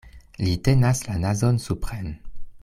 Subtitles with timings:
[0.45, 2.11] Li tenas la nazon supren.